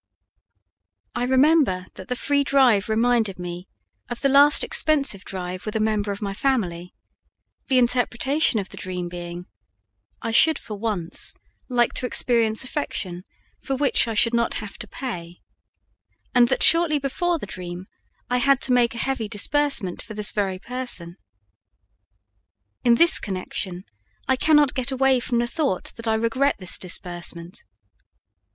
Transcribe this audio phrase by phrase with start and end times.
[1.13, 3.67] I remember that the free drive reminded me
[4.09, 6.95] of the last expensive drive with a member of my family,
[7.67, 9.45] the interpretation of the dream being:
[10.19, 11.35] I should for once
[11.69, 13.25] like to experience affection
[13.61, 15.39] for which I should not have to pay,
[16.33, 17.85] and that shortly before the dream
[18.27, 21.17] I had to make a heavy disbursement for this very person.
[22.83, 23.83] In this connection,
[24.27, 27.65] I cannot get away from the thought that I regret this disbursement.